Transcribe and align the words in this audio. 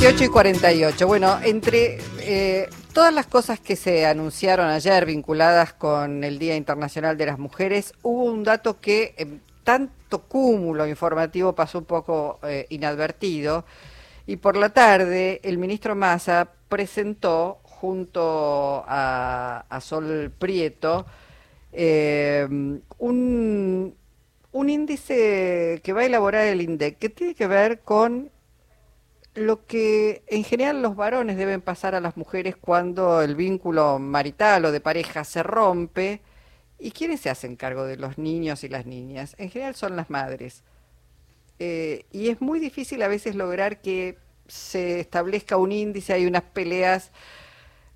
18 0.00 0.24
y 0.24 0.28
48. 0.28 1.06
Bueno, 1.06 1.38
entre 1.44 1.98
eh, 2.20 2.70
todas 2.94 3.12
las 3.12 3.26
cosas 3.26 3.60
que 3.60 3.76
se 3.76 4.06
anunciaron 4.06 4.66
ayer 4.70 5.04
vinculadas 5.04 5.74
con 5.74 6.24
el 6.24 6.38
Día 6.38 6.56
Internacional 6.56 7.18
de 7.18 7.26
las 7.26 7.38
Mujeres, 7.38 7.92
hubo 8.00 8.24
un 8.24 8.42
dato 8.42 8.80
que 8.80 9.14
en 9.18 9.42
tanto 9.62 10.22
cúmulo 10.22 10.86
informativo 10.86 11.54
pasó 11.54 11.80
un 11.80 11.84
poco 11.84 12.38
eh, 12.44 12.64
inadvertido. 12.70 13.66
Y 14.26 14.36
por 14.36 14.56
la 14.56 14.70
tarde, 14.70 15.38
el 15.44 15.58
ministro 15.58 15.94
Massa 15.94 16.48
presentó, 16.70 17.58
junto 17.62 18.82
a, 18.88 19.66
a 19.68 19.80
Sol 19.82 20.32
Prieto, 20.38 21.04
eh, 21.74 22.48
un, 22.48 23.94
un 24.52 24.70
índice 24.70 25.82
que 25.84 25.92
va 25.92 26.00
a 26.00 26.06
elaborar 26.06 26.46
el 26.46 26.62
INDEC, 26.62 26.96
que 26.96 27.10
tiene 27.10 27.34
que 27.34 27.46
ver 27.46 27.80
con 27.80 28.30
lo 29.34 29.66
que 29.66 30.24
en 30.26 30.44
general 30.44 30.82
los 30.82 30.96
varones 30.96 31.36
deben 31.36 31.60
pasar 31.60 31.94
a 31.94 32.00
las 32.00 32.16
mujeres 32.16 32.56
cuando 32.56 33.22
el 33.22 33.36
vínculo 33.36 33.98
marital 33.98 34.64
o 34.64 34.72
de 34.72 34.80
pareja 34.80 35.24
se 35.24 35.42
rompe. 35.42 36.20
¿Y 36.78 36.92
quiénes 36.92 37.20
se 37.20 37.30
hacen 37.30 37.56
cargo 37.56 37.84
de 37.84 37.96
los 37.96 38.18
niños 38.18 38.64
y 38.64 38.68
las 38.68 38.86
niñas? 38.86 39.36
En 39.38 39.50
general 39.50 39.74
son 39.74 39.96
las 39.96 40.10
madres. 40.10 40.64
Eh, 41.58 42.06
y 42.10 42.30
es 42.30 42.40
muy 42.40 42.58
difícil 42.58 43.02
a 43.02 43.08
veces 43.08 43.34
lograr 43.36 43.80
que 43.82 44.18
se 44.48 45.00
establezca 45.00 45.56
un 45.58 45.72
índice, 45.72 46.12
hay 46.14 46.26
unas 46.26 46.42
peleas 46.42 47.12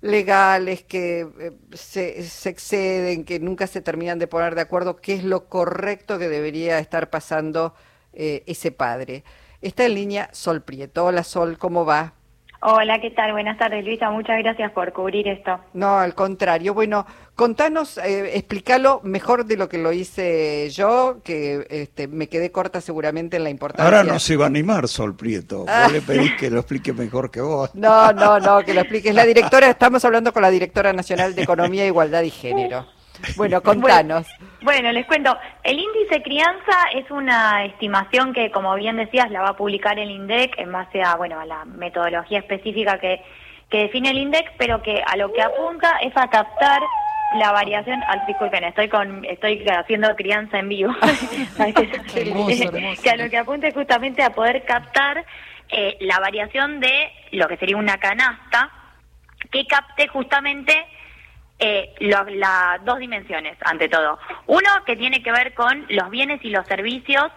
legales 0.01 0.83
que 0.83 1.27
eh, 1.39 1.51
se, 1.73 2.19
exceden, 2.49 3.25
que 3.25 3.39
nunca 3.39 3.67
se 3.67 3.81
terminan 3.81 4.19
de 4.19 4.27
poner 4.27 4.55
de 4.55 4.61
acuerdo 4.61 4.97
qué 4.97 5.15
es 5.15 5.23
lo 5.23 5.49
correcto 5.49 6.19
que 6.19 6.29
debería 6.29 6.79
estar 6.79 7.09
pasando 7.09 7.73
eh, 8.13 8.43
ese 8.45 8.71
padre. 8.71 9.23
Está 9.65 9.87
en 9.87 9.95
línea 9.95 10.29
Sol 10.31 10.61
Prieto. 10.61 11.05
Hola 11.05 11.23
Sol, 11.23 11.57
¿cómo 11.57 11.85
va? 11.85 12.13
Hola, 12.61 13.01
¿qué 13.01 13.09
tal? 13.09 13.31
Buenas 13.31 13.57
tardes, 13.57 13.83
Luisa. 13.83 14.11
Muchas 14.11 14.37
gracias 14.37 14.71
por 14.73 14.93
cubrir 14.93 15.27
esto. 15.27 15.59
No, 15.73 15.97
al 15.97 16.13
contrario. 16.13 16.75
Bueno, 16.75 17.07
contanos, 17.33 17.97
eh, 17.97 18.37
explícalo 18.37 19.01
mejor 19.03 19.43
de 19.43 19.57
lo 19.57 19.67
que 19.67 19.79
lo 19.79 19.91
hice 19.91 20.69
yo, 20.69 21.17
que 21.23 21.65
este, 21.71 22.07
me 22.07 22.27
quedé 22.27 22.51
corta 22.51 22.79
seguramente 22.79 23.37
en 23.37 23.43
la 23.43 23.49
importancia. 23.49 23.85
Ahora 23.85 24.03
no 24.03 24.19
se 24.19 24.37
va 24.37 24.43
a 24.45 24.49
animar, 24.49 24.87
Sol 24.87 25.15
Prieto. 25.15 25.65
Vos 25.83 25.91
le 25.91 26.01
pedís 26.01 26.35
que 26.35 26.51
lo 26.51 26.59
explique 26.59 26.93
mejor 26.93 27.31
que 27.31 27.41
vos. 27.41 27.73
No, 27.73 28.13
no, 28.13 28.39
no, 28.39 28.63
que 28.63 28.75
lo 28.75 28.81
expliques. 28.81 29.15
La 29.15 29.25
directora, 29.25 29.67
estamos 29.67 30.05
hablando 30.05 30.31
con 30.31 30.43
la 30.43 30.51
directora 30.51 30.93
nacional 30.93 31.33
de 31.33 31.41
Economía, 31.41 31.87
Igualdad 31.87 32.21
y 32.21 32.29
Género. 32.29 32.85
Bueno, 33.37 33.61
contanos. 33.61 34.27
Bueno, 34.61 34.91
les 34.91 35.05
cuento. 35.05 35.37
El 35.63 35.79
índice 35.79 36.21
crianza 36.23 36.89
es 36.93 37.09
una 37.11 37.65
estimación 37.65 38.33
que, 38.33 38.51
como 38.51 38.73
bien 38.75 38.97
decías, 38.97 39.29
la 39.31 39.41
va 39.41 39.49
a 39.49 39.57
publicar 39.57 39.99
el 39.99 40.09
INDEC 40.09 40.57
en 40.57 40.71
base 40.71 41.01
a, 41.01 41.15
bueno, 41.15 41.39
a 41.39 41.45
la 41.45 41.65
metodología 41.65 42.39
específica 42.39 42.99
que, 42.99 43.21
que 43.69 43.83
define 43.83 44.11
el 44.11 44.17
INDEC, 44.17 44.53
pero 44.57 44.81
que 44.81 45.03
a 45.05 45.17
lo 45.17 45.31
que 45.33 45.41
apunta 45.41 45.97
es 46.01 46.15
a 46.15 46.29
captar 46.29 46.81
la 47.35 47.51
variación, 47.51 48.01
al, 48.07 48.25
disculpen, 48.27 48.63
estoy 48.63 48.87
con, 48.87 49.25
estoy 49.25 49.65
haciendo 49.67 50.15
crianza 50.15 50.59
en 50.59 50.69
vivo, 50.69 50.93
que 53.03 53.09
a 53.09 53.17
lo 53.17 53.29
que 53.29 53.37
apunta 53.37 53.67
es 53.67 53.73
justamente 53.73 54.23
a 54.23 54.29
poder 54.29 54.63
captar 54.63 55.25
eh, 55.69 55.97
la 56.01 56.19
variación 56.19 56.79
de 56.79 57.11
lo 57.31 57.47
que 57.47 57.57
sería 57.57 57.77
una 57.77 57.97
canasta 57.97 58.71
que 59.51 59.65
capte 59.65 60.07
justamente 60.07 60.85
eh, 61.59 61.93
las 61.99 62.83
dos 62.83 62.99
dimensiones, 62.99 63.57
ante 63.61 63.87
todo. 63.87 64.19
Uno, 64.47 64.69
que 64.85 64.95
tiene 64.95 65.23
que 65.23 65.31
ver 65.31 65.53
con 65.53 65.85
los 65.89 66.09
bienes 66.09 66.43
y 66.43 66.49
los 66.49 66.67
servicios 66.67 67.31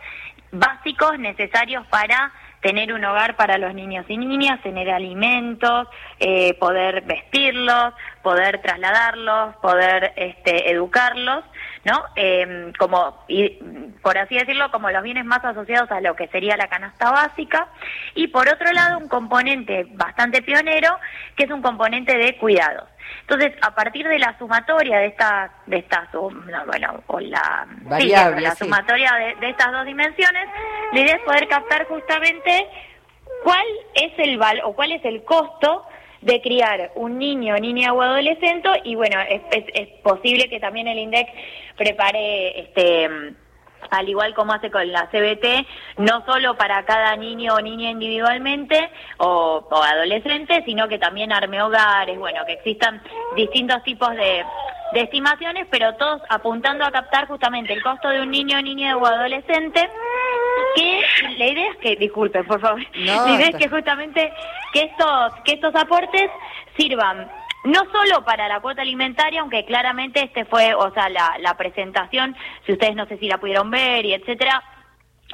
básicos 0.50 1.18
necesarios 1.18 1.86
para 1.86 2.32
tener 2.60 2.92
un 2.92 3.04
hogar 3.04 3.36
para 3.36 3.58
los 3.58 3.74
niños 3.74 4.04
y 4.08 4.16
niñas, 4.16 4.60
tener 4.62 4.90
alimentos, 4.90 5.86
eh, 6.18 6.54
poder 6.54 7.02
vestirlos, 7.02 7.94
poder 8.22 8.60
trasladarlos, 8.60 9.54
poder 9.56 10.12
este, 10.16 10.70
educarlos, 10.70 11.44
¿no? 11.88 12.04
Eh, 12.16 12.72
como, 12.78 13.24
y, 13.28 13.48
por 14.02 14.18
así 14.18 14.34
decirlo, 14.34 14.70
como 14.70 14.90
los 14.90 15.02
bienes 15.02 15.24
más 15.24 15.42
asociados 15.44 15.90
a 15.90 16.00
lo 16.00 16.14
que 16.14 16.28
sería 16.28 16.56
la 16.56 16.68
canasta 16.68 17.10
básica. 17.10 17.68
Y 18.14 18.28
por 18.28 18.48
otro 18.48 18.70
lado, 18.72 18.98
un 18.98 19.08
componente 19.08 19.86
bastante 19.92 20.42
pionero, 20.42 20.98
que 21.36 21.44
es 21.44 21.50
un 21.50 21.62
componente 21.62 22.16
de 22.16 22.36
cuidados. 22.36 22.88
Entonces, 23.22 23.54
a 23.62 23.74
partir 23.74 24.06
de 24.06 24.18
la 24.18 24.36
sumatoria 24.38 24.98
de 24.98 25.06
estas, 25.06 25.50
de 25.66 25.78
estas, 25.78 26.08
bueno, 26.12 27.02
o 27.06 27.20
la, 27.20 27.66
Variable, 27.82 28.36
sí, 28.36 28.42
la 28.42 28.50
sí. 28.50 28.64
sumatoria 28.64 29.12
de, 29.14 29.34
de, 29.36 29.50
estas 29.50 29.72
dos 29.72 29.86
dimensiones, 29.86 30.48
la 30.92 31.00
idea 31.00 31.16
es 31.16 31.22
poder 31.22 31.48
captar 31.48 31.86
justamente 31.86 32.68
cuál 33.42 33.66
es 33.94 34.12
el 34.18 34.36
val 34.36 34.60
o 34.64 34.74
cuál 34.74 34.92
es 34.92 35.04
el 35.04 35.24
costo 35.24 35.86
de 36.20 36.40
criar 36.40 36.92
un 36.94 37.18
niño, 37.18 37.56
niña 37.58 37.92
o 37.92 38.02
adolescente 38.02 38.68
y 38.84 38.94
bueno, 38.94 39.18
es, 39.20 39.42
es, 39.50 39.88
posible 40.02 40.48
que 40.48 40.58
también 40.60 40.88
el 40.88 40.98
INDEC 40.98 41.28
prepare 41.76 42.60
este 42.60 43.34
al 43.90 44.08
igual 44.08 44.34
como 44.34 44.52
hace 44.52 44.70
con 44.70 44.90
la 44.90 45.08
CBT, 45.08 45.66
no 45.98 46.24
solo 46.26 46.56
para 46.56 46.84
cada 46.84 47.14
niño 47.16 47.54
o 47.54 47.60
niña 47.60 47.90
individualmente 47.90 48.90
o, 49.18 49.66
o, 49.70 49.82
adolescente, 49.82 50.62
sino 50.64 50.88
que 50.88 50.98
también 50.98 51.32
arme 51.32 51.62
hogares, 51.62 52.18
bueno, 52.18 52.44
que 52.44 52.54
existan 52.54 53.00
distintos 53.36 53.82
tipos 53.84 54.10
de, 54.10 54.44
de, 54.92 55.00
estimaciones, 55.00 55.66
pero 55.70 55.94
todos 55.94 56.20
apuntando 56.28 56.84
a 56.84 56.90
captar 56.90 57.28
justamente 57.28 57.72
el 57.72 57.82
costo 57.82 58.08
de 58.08 58.20
un 58.20 58.30
niño, 58.30 58.60
niña 58.60 58.96
o 58.96 59.06
adolescente. 59.06 59.88
Que 60.78 61.34
la 61.36 61.46
idea 61.46 61.70
es 61.72 61.76
que, 61.78 61.96
disculpen, 61.96 62.46
por 62.46 62.60
favor, 62.60 62.80
no, 62.98 63.26
la 63.26 63.34
idea 63.34 63.48
es 63.48 63.56
que 63.56 63.68
justamente 63.68 64.32
que 64.72 64.82
estos, 64.82 65.34
que 65.44 65.52
estos 65.54 65.74
aportes 65.74 66.30
sirvan 66.76 67.28
no 67.64 67.80
solo 67.90 68.24
para 68.24 68.46
la 68.48 68.60
cuota 68.60 68.82
alimentaria, 68.82 69.40
aunque 69.40 69.64
claramente 69.64 70.22
este 70.22 70.44
fue, 70.44 70.74
o 70.74 70.92
sea, 70.92 71.08
la, 71.08 71.36
la 71.40 71.56
presentación, 71.56 72.36
si 72.64 72.72
ustedes 72.72 72.94
no 72.94 73.06
sé 73.06 73.18
si 73.18 73.26
la 73.26 73.38
pudieron 73.38 73.70
ver 73.70 74.04
y 74.06 74.14
etcétera, 74.14 74.62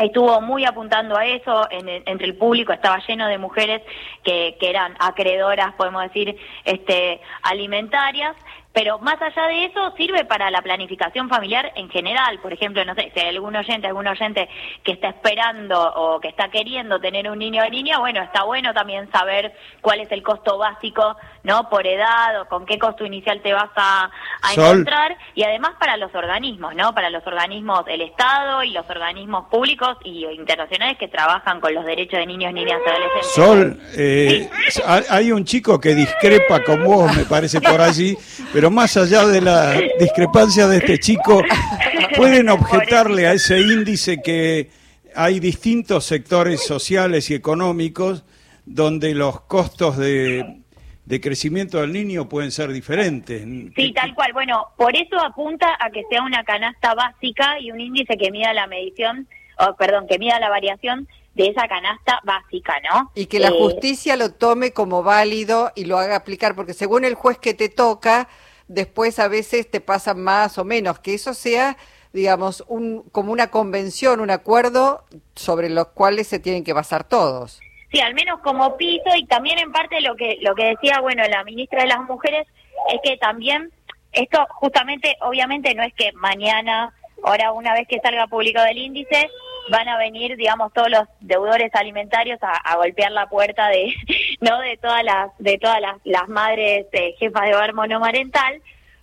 estuvo 0.00 0.40
muy 0.40 0.64
apuntando 0.64 1.16
a 1.16 1.26
eso, 1.26 1.68
en 1.70 1.88
entre 1.88 2.26
el 2.26 2.36
público 2.36 2.72
estaba 2.72 2.98
lleno 3.06 3.28
de 3.28 3.38
mujeres 3.38 3.82
que, 4.24 4.56
que 4.58 4.70
eran 4.70 4.96
acreedoras, 4.98 5.74
podemos 5.74 6.02
decir, 6.04 6.36
este, 6.64 7.20
alimentarias, 7.42 8.34
pero 8.74 8.98
más 8.98 9.22
allá 9.22 9.46
de 9.46 9.66
eso 9.66 9.94
sirve 9.96 10.24
para 10.24 10.50
la 10.50 10.60
planificación 10.60 11.28
familiar 11.28 11.72
en 11.76 11.88
general. 11.88 12.40
Por 12.40 12.52
ejemplo, 12.52 12.84
no 12.84 12.94
sé, 12.96 13.12
si 13.14 13.20
hay 13.20 13.28
algún 13.28 13.54
oyente, 13.54 13.86
algún 13.86 14.08
oyente 14.08 14.48
que 14.82 14.92
está 14.92 15.10
esperando 15.10 15.80
o 15.94 16.18
que 16.20 16.26
está 16.26 16.50
queriendo 16.50 17.00
tener 17.00 17.30
un 17.30 17.38
niño 17.38 17.62
o 17.64 17.70
niña, 17.70 18.00
bueno, 18.00 18.20
está 18.20 18.42
bueno 18.42 18.74
también 18.74 19.08
saber 19.12 19.54
cuál 19.80 20.00
es 20.00 20.10
el 20.10 20.24
costo 20.24 20.58
básico, 20.58 21.16
¿no? 21.44 21.70
Por 21.70 21.86
edad 21.86 22.40
o 22.40 22.48
con 22.48 22.66
qué 22.66 22.76
costo 22.76 23.06
inicial 23.06 23.40
te 23.42 23.52
vas 23.52 23.70
a, 23.76 24.10
a 24.42 24.52
encontrar. 24.52 25.16
Y 25.36 25.44
además 25.44 25.74
para 25.78 25.96
los 25.96 26.12
organismos, 26.12 26.74
¿no? 26.74 26.92
Para 26.94 27.10
los 27.10 27.24
organismos, 27.28 27.84
el 27.86 28.00
Estado 28.00 28.64
y 28.64 28.72
los 28.72 28.90
organismos 28.90 29.46
públicos 29.50 29.98
y 30.02 30.24
internacionales 30.26 30.98
que 30.98 31.06
trabajan 31.06 31.60
con 31.60 31.72
los 31.72 31.84
derechos 31.84 32.18
de 32.18 32.26
niños, 32.26 32.52
niñas 32.52 32.80
y 32.84 32.90
adolescentes. 32.90 33.30
Sol, 33.34 33.80
eh, 33.96 34.50
¿Sí? 34.68 34.82
hay 34.84 35.30
un 35.30 35.44
chico 35.44 35.80
que 35.80 35.94
discrepa 35.94 36.64
con 36.64 36.82
vos, 36.82 37.16
me 37.16 37.24
parece, 37.24 37.60
por 37.60 37.80
allí, 37.80 38.16
pero 38.52 38.63
más 38.70 38.96
allá 38.96 39.26
de 39.26 39.40
la 39.40 39.80
discrepancia 39.98 40.66
de 40.66 40.78
este 40.78 40.98
chico, 40.98 41.42
pueden 42.16 42.48
objetarle 42.48 43.26
a 43.26 43.32
ese 43.32 43.60
índice 43.60 44.20
que 44.22 44.70
hay 45.14 45.40
distintos 45.40 46.04
sectores 46.04 46.64
sociales 46.64 47.30
y 47.30 47.34
económicos 47.34 48.24
donde 48.64 49.14
los 49.14 49.42
costos 49.42 49.96
de, 49.96 50.62
de 51.04 51.20
crecimiento 51.20 51.80
del 51.80 51.92
niño 51.92 52.28
pueden 52.28 52.50
ser 52.50 52.72
diferentes. 52.72 53.42
Sí, 53.76 53.92
tal 53.92 54.14
cual. 54.14 54.32
Bueno, 54.32 54.68
por 54.76 54.96
eso 54.96 55.18
apunta 55.20 55.76
a 55.78 55.90
que 55.90 56.02
sea 56.10 56.22
una 56.22 56.44
canasta 56.44 56.94
básica 56.94 57.60
y 57.60 57.70
un 57.70 57.80
índice 57.80 58.16
que 58.16 58.30
mida 58.30 58.52
la 58.52 58.66
medición, 58.66 59.28
oh, 59.58 59.74
perdón, 59.76 60.06
que 60.08 60.18
mida 60.18 60.40
la 60.40 60.48
variación 60.48 61.06
de 61.34 61.48
esa 61.48 61.68
canasta 61.68 62.20
básica, 62.24 62.74
¿no? 62.90 63.10
Y 63.14 63.26
que 63.26 63.38
la 63.38 63.48
eh, 63.48 63.58
justicia 63.58 64.16
lo 64.16 64.32
tome 64.32 64.72
como 64.72 65.02
válido 65.02 65.72
y 65.74 65.84
lo 65.84 65.98
haga 65.98 66.16
aplicar, 66.16 66.54
porque 66.54 66.74
según 66.74 67.04
el 67.04 67.14
juez 67.14 67.38
que 67.38 67.54
te 67.54 67.68
toca, 67.68 68.28
después 68.68 69.18
a 69.18 69.28
veces 69.28 69.70
te 69.70 69.80
pasan 69.80 70.22
más 70.22 70.58
o 70.58 70.64
menos, 70.64 70.98
que 70.98 71.14
eso 71.14 71.34
sea, 71.34 71.76
digamos, 72.12 72.64
un, 72.68 73.02
como 73.10 73.32
una 73.32 73.50
convención, 73.50 74.20
un 74.20 74.30
acuerdo 74.30 75.04
sobre 75.34 75.68
los 75.70 75.88
cuales 75.88 76.28
se 76.28 76.38
tienen 76.38 76.64
que 76.64 76.72
basar 76.72 77.04
todos. 77.04 77.60
Sí, 77.92 78.00
al 78.00 78.14
menos 78.14 78.40
como 78.40 78.76
piso 78.76 79.10
y 79.16 79.26
también 79.26 79.58
en 79.58 79.70
parte 79.70 80.00
lo 80.00 80.16
que 80.16 80.38
lo 80.40 80.54
que 80.54 80.64
decía, 80.64 81.00
bueno, 81.00 81.22
la 81.28 81.44
ministra 81.44 81.82
de 81.82 81.88
las 81.88 82.00
Mujeres 82.00 82.46
es 82.92 83.00
que 83.04 83.16
también 83.18 83.70
esto 84.12 84.44
justamente 84.50 85.16
obviamente 85.20 85.74
no 85.74 85.82
es 85.82 85.94
que 85.94 86.12
mañana, 86.12 86.92
ahora 87.22 87.52
una 87.52 87.72
vez 87.72 87.86
que 87.86 88.00
salga 88.00 88.26
publicado 88.26 88.66
el 88.66 88.78
índice, 88.78 89.30
van 89.70 89.88
a 89.88 89.96
venir, 89.96 90.36
digamos, 90.36 90.72
todos 90.72 90.90
los 90.90 91.04
deudores 91.20 91.74
alimentarios 91.74 92.38
a, 92.42 92.50
a 92.56 92.76
golpear 92.76 93.12
la 93.12 93.28
puerta 93.28 93.68
de, 93.68 93.94
no, 94.40 94.60
de 94.60 94.76
todas 94.76 95.04
las, 95.04 95.30
de 95.38 95.58
todas 95.58 95.80
las, 95.80 95.96
las 96.04 96.28
madres 96.28 96.86
eh, 96.92 97.14
jefas 97.18 97.44
de 97.44 97.54
hogar 97.54 97.74
monomarental, 97.74 98.60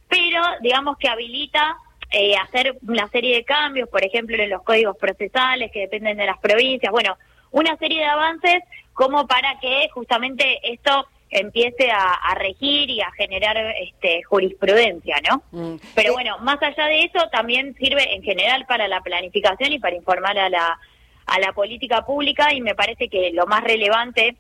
pero 0.08 0.42
digamos 0.62 0.98
que 0.98 1.08
habilita 1.08 1.78
eh, 2.12 2.36
hacer 2.36 2.78
una 2.88 3.08
serie 3.10 3.36
de 3.36 3.44
cambios, 3.46 3.88
por 3.90 4.04
ejemplo, 4.04 4.36
en 4.36 4.50
los 4.50 4.64
códigos 4.64 4.98
procesales 4.98 5.72
que 5.72 5.82
dependen 5.82 6.18
de 6.18 6.26
las 6.26 6.40
provincias, 6.40 6.92
bueno, 6.92 7.18
una 7.52 7.78
serie 7.78 8.00
de 8.00 8.06
avances 8.06 8.64
como 8.94 9.28
para 9.28 9.60
que 9.60 9.90
justamente 9.94 10.60
esto 10.64 11.08
empiece 11.30 11.90
a, 11.90 12.36
regir 12.36 12.90
y 12.90 13.00
a 13.00 13.10
generar 13.12 13.58
este, 13.80 14.22
jurisprudencia, 14.24 15.16
¿no? 15.30 15.42
Mm. 15.52 15.78
Pero 15.96 16.10
eh, 16.10 16.14
bueno, 16.14 16.38
más 16.40 16.62
allá 16.62 16.86
de 16.88 17.04
eso, 17.04 17.30
también 17.32 17.74
sirve 17.76 18.14
en 18.14 18.22
general 18.22 18.66
para 18.66 18.90
la 18.90 19.02
planificación 19.02 19.72
y 19.72 19.80
para 19.80 19.96
informar 19.96 20.38
a 20.38 20.50
la, 20.50 20.78
a 21.26 21.40
la 21.40 21.54
política 21.54 22.06
pública 22.06 22.54
y 22.54 22.60
me 22.60 22.76
parece 22.76 23.08
que 23.08 23.32
lo 23.32 23.48
más 23.48 23.64
relevante 23.64 24.36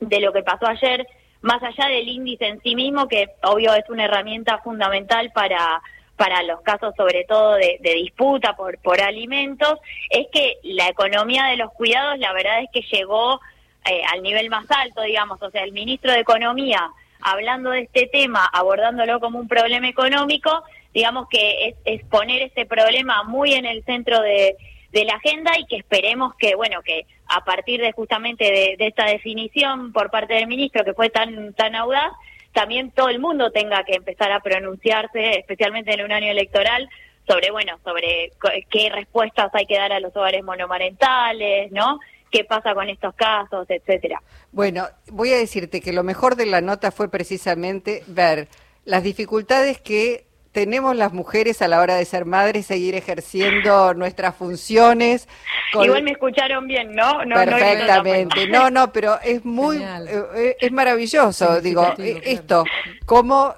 de 0.00 0.20
lo 0.20 0.32
que 0.32 0.42
pasó 0.42 0.66
ayer, 0.66 1.06
más 1.42 1.62
allá 1.62 1.88
del 1.88 2.08
índice 2.08 2.46
en 2.46 2.60
sí 2.62 2.74
mismo, 2.74 3.08
que 3.08 3.30
obvio 3.42 3.74
es 3.74 3.88
una 3.88 4.04
herramienta 4.04 4.58
fundamental 4.58 5.30
para 5.32 5.82
para 6.16 6.44
los 6.44 6.60
casos 6.60 6.94
sobre 6.96 7.24
todo 7.24 7.54
de, 7.54 7.80
disputa 7.82 8.54
por, 8.54 8.78
por 8.78 9.00
alimentos, 9.00 9.80
es 10.10 10.28
que 10.32 10.58
la 10.62 10.88
economía 10.88 11.46
de 11.46 11.56
los 11.56 11.72
cuidados 11.72 12.20
la 12.20 12.32
verdad 12.32 12.62
es 12.62 12.68
que 12.72 12.82
llegó 12.96 13.40
eh, 13.84 14.00
al 14.12 14.22
nivel 14.22 14.48
más 14.48 14.64
alto, 14.70 15.02
digamos, 15.02 15.42
o 15.42 15.50
sea, 15.50 15.62
el 15.62 15.72
ministro 15.72 16.12
de 16.12 16.20
Economía 16.20 16.90
hablando 17.20 17.70
de 17.70 17.80
este 17.82 18.06
tema, 18.06 18.46
abordándolo 18.52 19.20
como 19.20 19.38
un 19.38 19.48
problema 19.48 19.88
económico, 19.88 20.62
digamos 20.92 21.28
que 21.28 21.74
es, 21.84 22.04
poner 22.04 22.42
este 22.42 22.66
problema 22.66 23.24
muy 23.24 23.54
en 23.54 23.66
el 23.66 23.84
centro 23.84 24.20
de, 24.20 24.56
la 24.92 25.14
agenda 25.14 25.58
y 25.58 25.66
que 25.66 25.76
esperemos 25.76 26.34
que, 26.36 26.54
bueno, 26.54 26.80
que 26.82 27.04
a 27.26 27.44
partir 27.44 27.80
de 27.80 27.92
justamente 27.92 28.44
de, 28.78 28.86
esta 28.86 29.06
definición 29.06 29.92
por 29.92 30.10
parte 30.10 30.34
del 30.34 30.46
ministro 30.46 30.84
que 30.84 30.94
fue 30.94 31.10
tan, 31.10 31.54
tan 31.54 31.74
audaz, 31.74 32.12
también 32.52 32.90
todo 32.90 33.08
el 33.08 33.18
mundo 33.18 33.50
tenga 33.50 33.84
que 33.84 33.94
empezar 33.94 34.30
a 34.32 34.40
pronunciarse, 34.40 35.38
especialmente 35.38 35.92
en 35.92 36.04
un 36.04 36.12
año 36.12 36.30
electoral, 36.30 36.88
sobre, 37.26 37.50
bueno, 37.50 37.78
sobre 37.82 38.32
qué 38.70 38.90
respuestas 38.90 39.50
hay 39.54 39.66
que 39.66 39.78
dar 39.78 39.92
a 39.92 40.00
los 40.00 40.14
hogares 40.14 40.44
monomarentales, 40.44 41.72
¿no? 41.72 41.98
qué 42.34 42.44
pasa 42.44 42.74
con 42.74 42.88
estos 42.88 43.14
casos, 43.14 43.64
etcétera. 43.70 44.20
Bueno, 44.50 44.88
voy 45.12 45.32
a 45.32 45.38
decirte 45.38 45.80
que 45.80 45.92
lo 45.92 46.02
mejor 46.02 46.34
de 46.34 46.46
la 46.46 46.60
nota 46.60 46.90
fue 46.90 47.08
precisamente 47.08 48.02
ver 48.08 48.48
las 48.84 49.04
dificultades 49.04 49.80
que 49.80 50.26
tenemos 50.54 50.94
las 50.94 51.12
mujeres 51.12 51.60
a 51.62 51.68
la 51.68 51.80
hora 51.80 51.96
de 51.96 52.04
ser 52.04 52.26
madres, 52.26 52.66
seguir 52.66 52.94
ejerciendo 52.94 53.92
nuestras 53.92 54.36
funciones. 54.36 55.28
Igual 55.72 56.04
me 56.04 56.12
escucharon 56.12 56.68
bien, 56.68 56.94
¿no? 56.94 57.18
Perfectamente. 57.28 58.46
No, 58.46 58.70
no, 58.70 58.92
pero 58.92 59.18
es 59.20 59.44
muy, 59.44 59.82
eh, 59.82 60.56
es 60.60 60.70
maravilloso, 60.70 61.60
digo, 61.60 61.92
eh, 61.98 62.22
esto, 62.24 62.64
cómo 63.04 63.56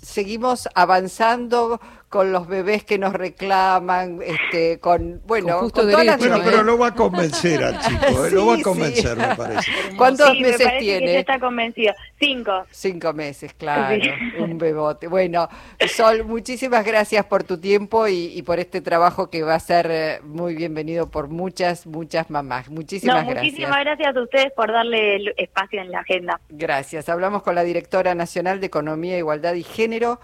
seguimos 0.00 0.70
avanzando 0.74 1.78
con 2.08 2.32
los 2.32 2.48
bebés 2.48 2.84
que 2.84 2.98
nos 2.98 3.12
reclaman, 3.12 4.20
este, 4.24 4.80
con, 4.80 5.20
bueno, 5.26 5.58
con, 5.58 5.70
todas 5.70 6.04
las 6.06 6.18
bueno, 6.18 6.40
pero 6.42 6.62
lo 6.62 6.78
va 6.78 6.88
a 6.88 6.94
convencer 6.94 7.62
al 7.62 7.78
chico, 7.80 8.24
¿eh? 8.24 8.30
lo 8.30 8.46
va 8.46 8.54
a 8.54 8.62
convencer, 8.62 9.16
me 9.16 9.36
parece. 9.36 9.70
¿Cuántos 9.96 10.38
meses 10.40 10.68
tiene? 10.78 11.18
está 11.18 11.38
convencido. 11.38 11.92
Cinco. 12.18 12.64
Cinco 12.70 13.12
meses, 13.12 13.52
claro, 13.52 14.02
un 14.38 14.56
bebote. 14.56 15.06
Bueno, 15.06 15.48
Sol, 15.86 16.24
muchísimas 16.24 16.84
gracias 16.84 17.26
por 17.26 17.44
tu 17.44 17.58
tiempo 17.58 18.08
y, 18.08 18.42
por 18.42 18.58
este 18.58 18.80
trabajo 18.80 19.28
que 19.28 19.42
va 19.42 19.56
a 19.56 19.60
ser 19.60 19.88
eh, 19.90 20.20
muy 20.22 20.54
bienvenido 20.54 21.10
por 21.10 21.28
muchas, 21.28 21.86
muchas 21.86 22.30
mamás. 22.30 22.70
Muchísimas 22.70 23.26
gracias. 23.26 23.44
Muchísimas 23.44 23.80
gracias 23.80 24.16
a 24.16 24.22
ustedes 24.22 24.52
por 24.52 24.72
darle 24.72 25.34
espacio 25.36 25.82
en 25.82 25.90
la 25.90 26.00
agenda. 26.00 26.40
Gracias. 26.48 27.10
Hablamos 27.10 27.42
con 27.42 27.54
la 27.54 27.64
directora 27.64 28.14
nacional 28.14 28.60
de 28.60 28.66
Economía, 28.66 29.18
Igualdad 29.18 29.52
y 29.54 29.62
Género. 29.62 30.18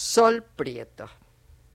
Sol 0.00 0.44
Prieto. 0.44 1.10